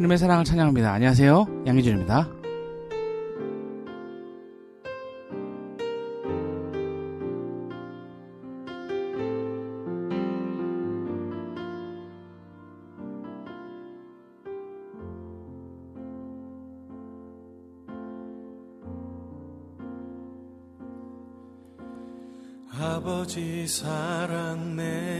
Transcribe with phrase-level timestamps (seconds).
[0.00, 0.94] 주님의 사랑을 찬양합니다.
[0.94, 1.64] 안녕하세요.
[1.66, 2.26] 양희준입니다.
[22.72, 25.19] 아버지 사랑 내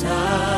[0.00, 0.49] 성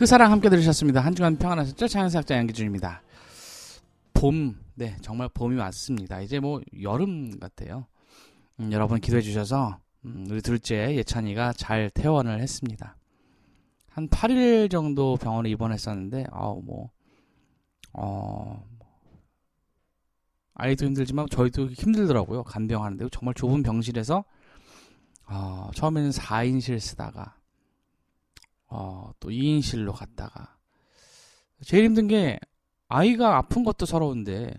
[0.00, 1.00] 그 사랑 함께 들으셨습니다.
[1.02, 1.86] 한 주간 평안하셨죠?
[1.86, 3.02] 차영사학자 양기준입니다.
[4.14, 6.22] 봄, 네, 정말 봄이 왔습니다.
[6.22, 7.84] 이제 뭐 여름 같아요.
[8.60, 12.96] 음, 여러분 기도해 주셔서 음, 우리 둘째 예찬이가 잘 퇴원을 했습니다.
[13.90, 16.88] 한 8일 정도 병원에 입원했었는데, 아우 뭐,
[17.92, 18.66] 어,
[20.54, 22.44] 아이도 힘들지만 저희도 힘들더라고요.
[22.44, 24.24] 간병하는데 정말 좁은 병실에서
[25.26, 27.34] 어, 처음에는 4인실 쓰다가
[28.70, 30.56] 어, 또 2인실로 갔다가.
[31.62, 32.38] 제일 힘든 게
[32.88, 34.54] 아이가 아픈 것도 서러운데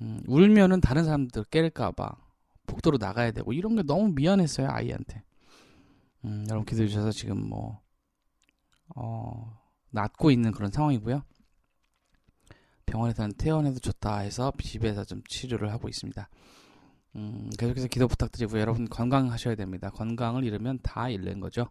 [0.00, 2.16] 음, 울면은 다른 사람들 깰까봐
[2.66, 5.22] 복도로 나가야 되고 이런 게 너무 미안했어요 아이한테.
[6.24, 7.80] 음, 여러분 기도해 주셔서 지금 뭐
[8.96, 9.58] 어,
[9.90, 11.22] 낫고 있는 그런 상황이고요.
[12.86, 16.28] 병원에서는 퇴원해도 좋다 해서 집에서 좀 치료를 하고 있습니다.
[17.16, 18.60] 음, 계속해서 기도 부탁드리고요.
[18.60, 19.90] 여러분 건강하셔야 됩니다.
[19.90, 21.68] 건강을 잃으면 다 잃는 거죠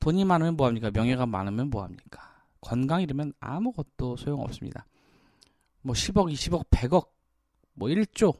[0.00, 0.90] 돈이 많으면 뭐합니까?
[0.90, 2.20] 명예가 많으면 뭐합니까?
[2.60, 4.86] 건강 잃으면 아무것도 소용없습니다.
[5.82, 7.08] 뭐 10억, 20억, 100억,
[7.74, 8.38] 뭐 1조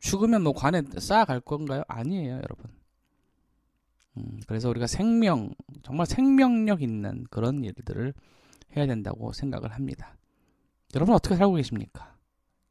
[0.00, 1.82] 죽으면 뭐 관에 쌓아갈 건가요?
[1.86, 2.70] 아니에요, 여러분.
[4.16, 8.12] 음, 그래서 우리가 생명, 정말 생명력 있는 그런 일들을
[8.76, 10.16] 해야 된다고 생각을 합니다.
[10.94, 12.14] 여러분 어떻게 살고 계십니까?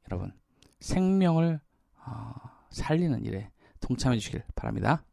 [0.10, 0.32] 여러분
[0.80, 1.60] 생명을
[2.06, 2.34] 어,
[2.70, 5.04] 살리는 일에 동참해 주시길 바랍니다.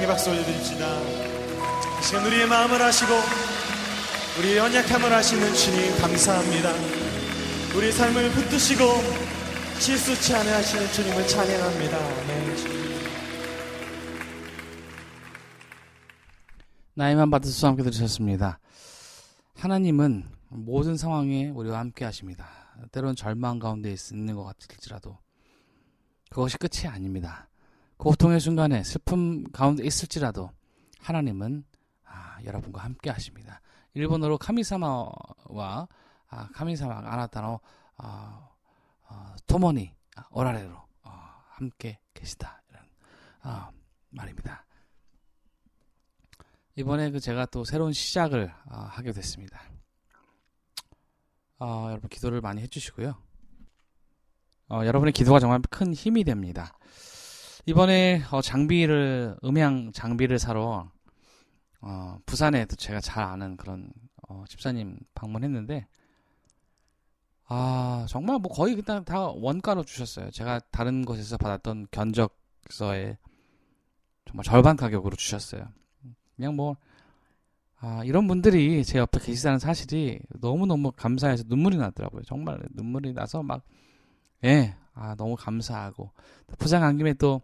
[0.00, 1.00] 영광의 박수 올려드립시다
[2.00, 3.12] 이 시간 우리의 마음을 아시고
[4.38, 6.70] 우리의 연약함을 아시는 주님 감사합니다
[7.76, 8.84] 우리 삶을 붙드시고
[9.78, 12.50] 실수치 않게 하시는 주님을 찬양합니다 아멘.
[16.94, 18.58] 나이만 받으셔서 함께 들으셨습니다.
[19.54, 22.46] 하나님은 모든 상황에 우리와 함께 하십니다.
[22.92, 25.16] 때로는 절망 가운데 있는 것 같을지라도
[26.28, 27.49] 그것이 끝이 아닙니다.
[28.00, 30.50] 고통의 순간에 슬픔 가운데 있을지라도
[31.00, 31.64] 하나님은
[32.04, 33.60] 아, 여러분과 함께 하십니다.
[33.92, 35.86] 일본어로 카미사마와
[36.28, 37.60] 아, 카미사마 아나타노
[37.98, 38.48] 아,
[39.06, 42.82] 아, 토모니 아, 오라레로 아, 함께 계시다 이런
[43.42, 43.70] 아,
[44.08, 44.64] 말입니다.
[46.76, 49.60] 이번에 그 제가 또 새로운 시작을 아, 하게 됐습니다.
[51.58, 53.14] 어, 여러분 기도를 많이 해주시고요.
[54.70, 56.72] 어, 여러분의 기도가 정말 큰 힘이 됩니다.
[57.66, 60.90] 이번에 어, 장비를 음향 장비를 사러
[61.80, 63.90] 어, 부산에 또 제가 잘 아는 그런
[64.28, 65.86] 어, 집사님 방문했는데
[67.46, 70.30] 아 정말 뭐 거의 그냥 다 원가로 주셨어요.
[70.30, 73.18] 제가 다른 곳에서 받았던 견적서에
[74.26, 75.66] 정말 절반 가격으로 주셨어요.
[76.36, 76.76] 그냥 뭐
[77.82, 82.22] 아, 이런 분들이 제 옆에 계시다는 사실이 너무너무 감사해서 눈물이 나더라고요.
[82.24, 83.62] 정말 눈물이 나서 막,
[84.44, 86.10] 예, 아, 너무 감사하고.
[86.58, 87.42] 부산 간 김에 또,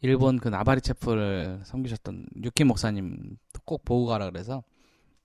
[0.00, 4.62] 일본 그 나바리 체프를 섬기셨던 유키 목사님 꼭 보고 가라 그래서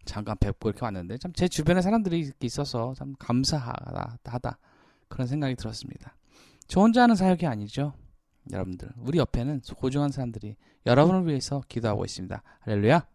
[0.05, 4.57] 잠깐 뵙고 이렇게 왔는데 참 제 주변에 사람들이 있어서 참 감사하다 하다
[5.09, 6.15] 그런 생각이 들었습니다.
[6.67, 7.91] 저 혼자 하는 사역이 아니죠.
[8.53, 12.41] 여러분들 우리 옆에는 소중한 사람들이 여러분을 위해서 기도하고 있습니다.
[12.61, 13.05] 할렐루야.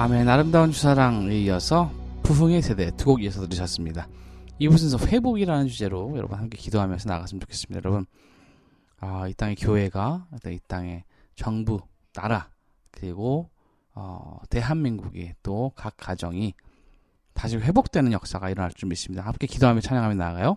[0.00, 4.08] 아멘 아름다운 주사랑에 이어서 부흥의 세대 두 곡 이어서 들으셨습니다.
[4.58, 7.82] 이부 순서 회복이라는 주제로 여러분 함께 기도하면서 나갔으면 좋겠습니다.
[7.84, 8.06] 여러분
[8.98, 11.80] 아, 이 땅의 교회가 이 땅의 정부,
[12.14, 12.48] 나라
[12.90, 13.50] 그리고
[13.94, 16.54] 어, 대한민국이 또 각 가정이
[17.34, 19.22] 다시 회복되는 역사가 일어날 줄 믿습니다.
[19.26, 20.56] 함께 기도하며 찬양하며 나아가요.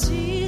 [0.00, 0.39] 주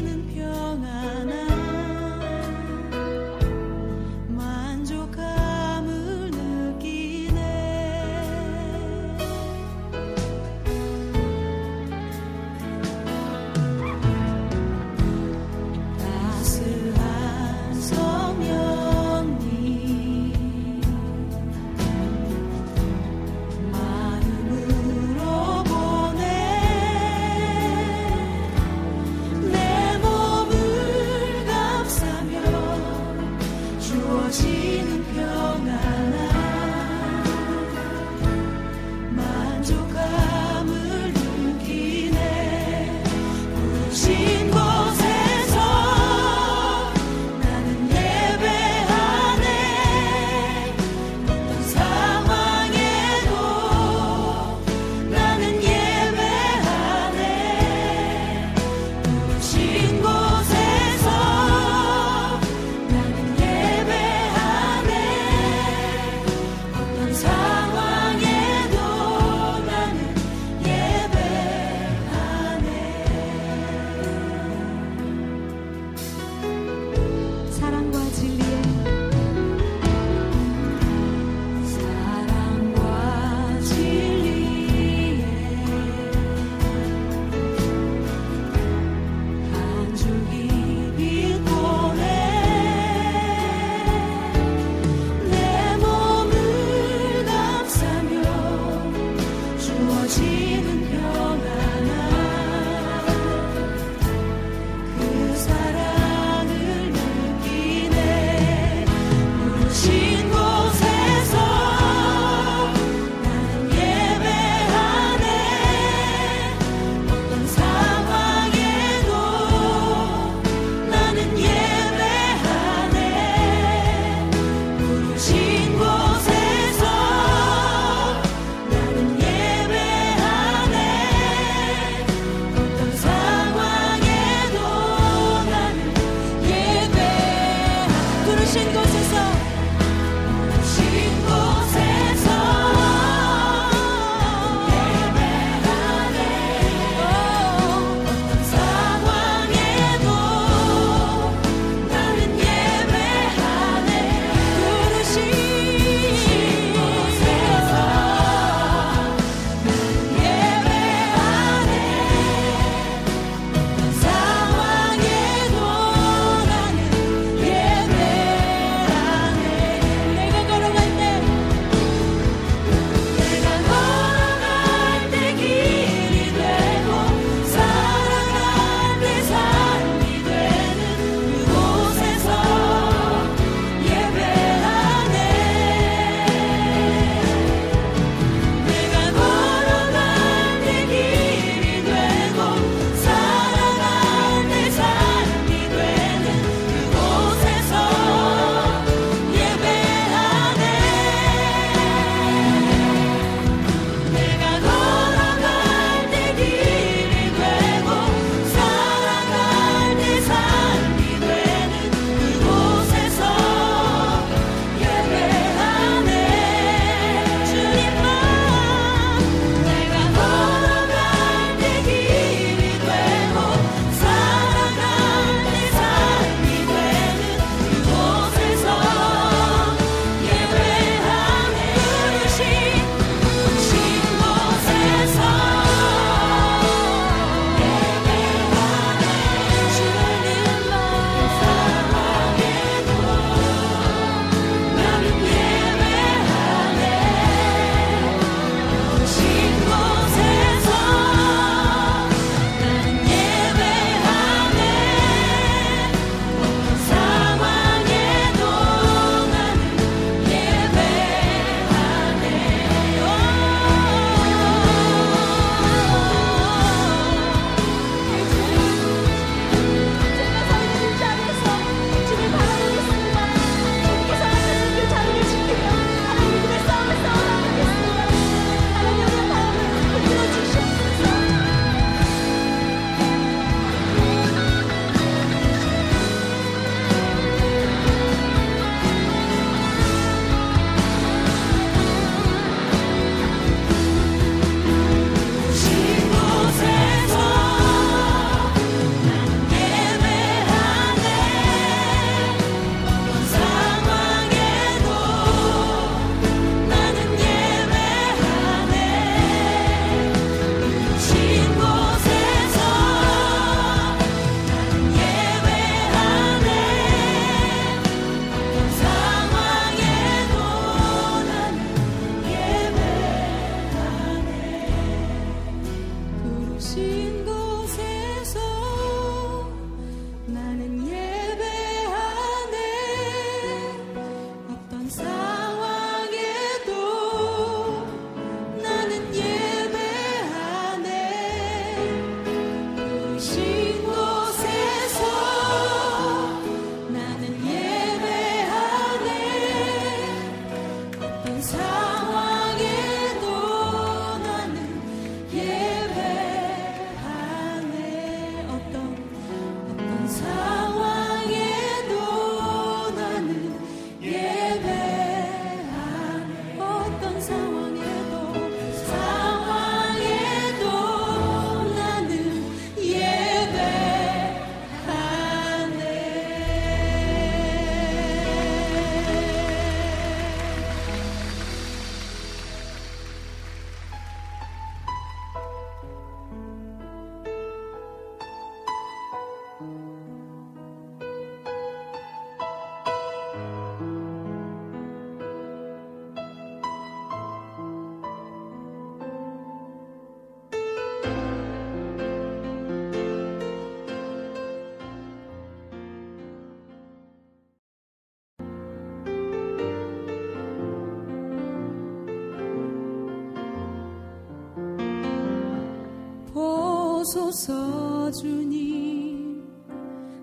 [417.03, 419.43] 주옵소서 주님.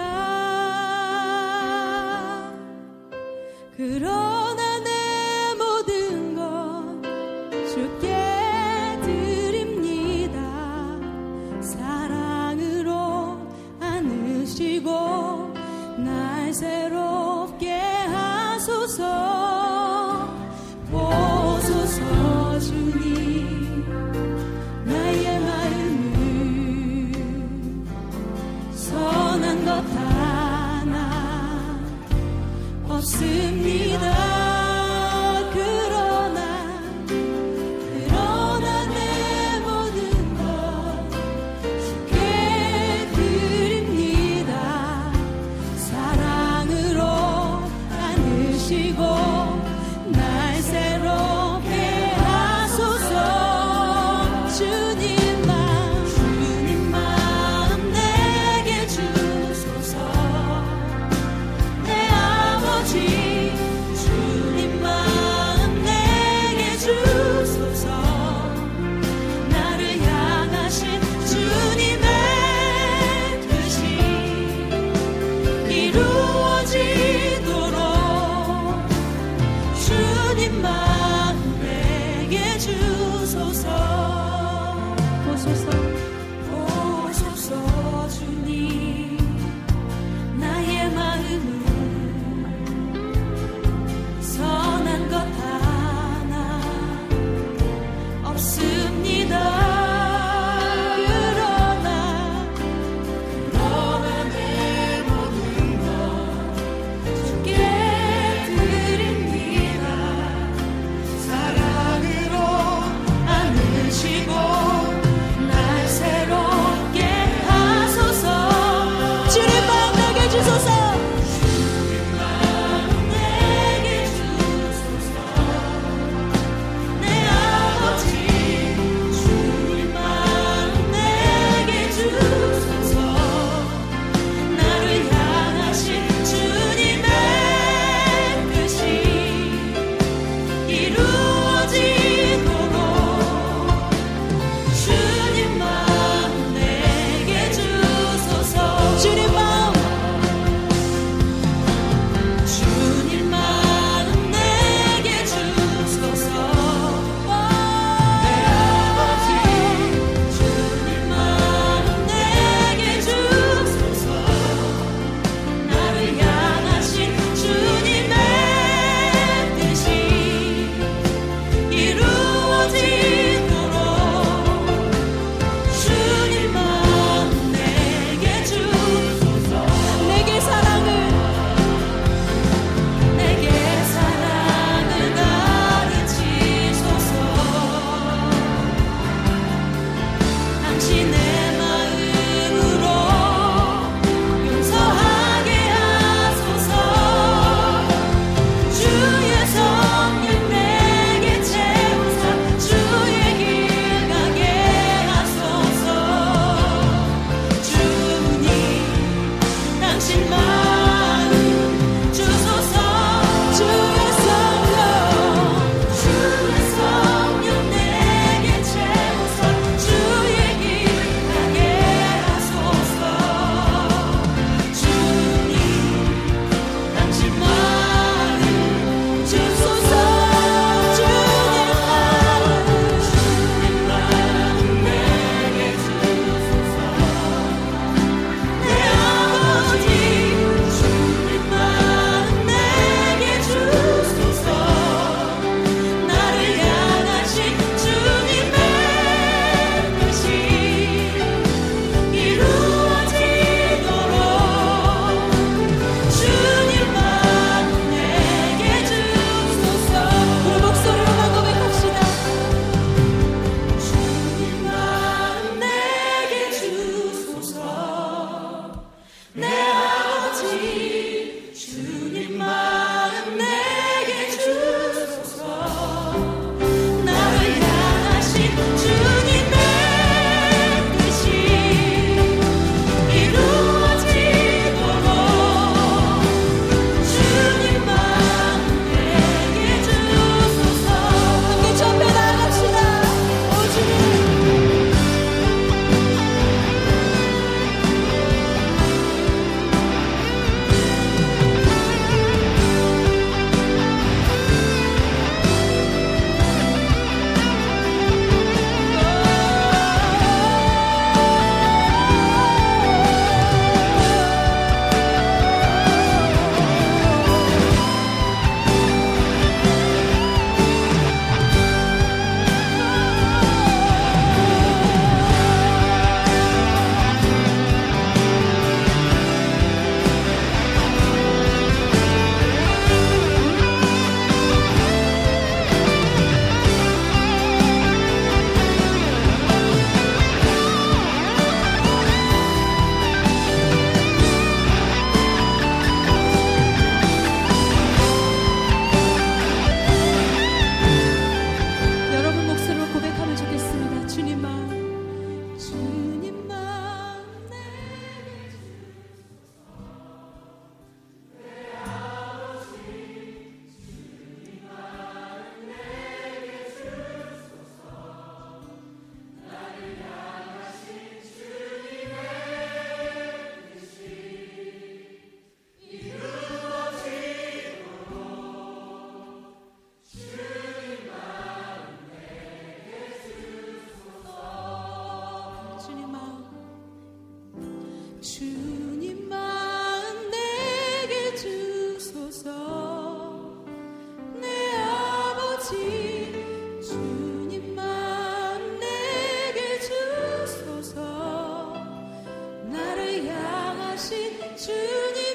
[404.90, 405.29] 주님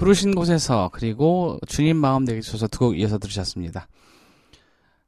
[0.00, 3.86] 부르신 곳에서 그리고 주님 마음 내게 주셔서 두 곡 이어서 들으셨습니다.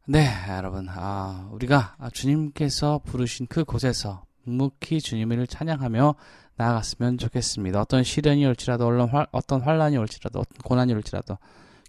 [0.07, 6.15] 네, 여러분, 아, 우리가 주님께서 부르신 그 곳에서 묵묵히 주님을 찬양하며
[6.57, 7.81] 나아갔으면 좋겠습니다.
[7.81, 11.39] 어떤 시련이 올지라도, 얼른 활- 어떤 환란이 올지라도, 어떤 고난이 올지라도,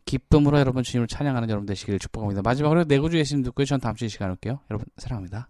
[0.06, 2.42] 기쁨으로 여러분 주님을 찬양하는 여러분 되시기를 축복합니다.
[2.42, 3.66] 마지막으로 내구주 예수님 듣고요.
[3.66, 4.60] 전 다음 주에 시간 올게요.
[4.70, 5.50] 여러분, 사랑합니다.